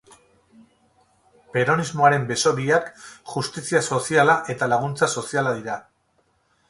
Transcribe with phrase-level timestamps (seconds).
[1.57, 2.89] Peronismoaren beso biak
[3.35, 5.77] justizia soziala eta laguntza soziala dira.